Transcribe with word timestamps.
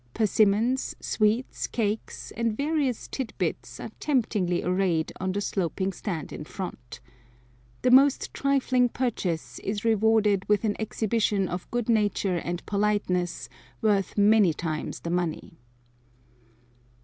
Persimmons, 0.15 0.95
sweets, 0.99 1.67
cakes, 1.67 2.31
and 2.35 2.57
various 2.57 3.07
tid 3.07 3.35
bits 3.37 3.79
are 3.79 3.91
temptingly 3.99 4.63
arrayed 4.63 5.13
on 5.19 5.31
the 5.31 5.41
sloping 5.41 5.93
stand 5.93 6.33
in 6.33 6.43
front. 6.43 6.99
The 7.83 7.91
most 7.91 8.33
trifling 8.33 8.89
purchase 8.89 9.59
is 9.59 9.85
rewarded 9.85 10.49
with 10.49 10.63
an 10.63 10.75
exhibition 10.79 11.47
of 11.47 11.69
good 11.69 11.87
nature 11.87 12.37
and 12.37 12.65
politeness 12.65 13.47
worth 13.83 14.17
many 14.17 14.55
times 14.55 15.01
the 15.01 15.11
money. 15.11 15.59